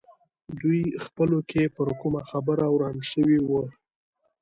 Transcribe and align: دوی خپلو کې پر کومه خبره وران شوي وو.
دوی 0.59 0.81
خپلو 1.05 1.39
کې 1.49 1.63
پر 1.75 1.87
کومه 2.01 2.21
خبره 2.29 2.65
وران 2.69 2.97
شوي 3.11 3.39
وو. 3.43 3.63